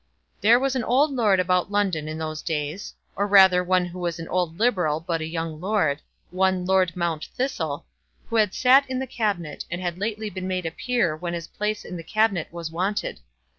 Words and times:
There 0.41 0.59
was 0.59 0.75
an 0.75 0.83
old 0.83 1.11
lord 1.11 1.39
about 1.39 1.69
London 1.69 2.07
in 2.07 2.17
those 2.17 2.41
days, 2.41 2.95
or, 3.15 3.27
rather, 3.27 3.63
one 3.63 3.85
who 3.85 3.99
was 3.99 4.17
an 4.17 4.27
old 4.29 4.57
Liberal 4.57 4.99
but 4.99 5.21
a 5.21 5.27
young 5.27 5.59
lord, 5.61 6.01
one 6.31 6.65
Lord 6.65 6.95
Mount 6.95 7.25
Thistle, 7.37 7.85
who 8.27 8.37
had 8.37 8.55
sat 8.55 8.89
in 8.89 8.97
the 8.97 9.05
Cabinet, 9.05 9.63
and 9.69 9.79
had 9.79 9.99
lately 9.99 10.31
been 10.31 10.47
made 10.47 10.65
a 10.65 10.71
peer 10.71 11.15
when 11.15 11.35
his 11.35 11.45
place 11.45 11.85
in 11.85 11.97
the 11.97 12.03
Cabinet 12.03 12.51
was 12.51 12.71
wanted. 12.71 13.19